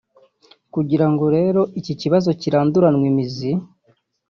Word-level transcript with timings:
Kugira 0.73 1.05
ngo 1.11 1.25
rero 1.37 1.61
iki 1.79 1.93
kibazo 2.01 2.29
kiranduranwe 2.41 3.05
imizi 3.11 3.51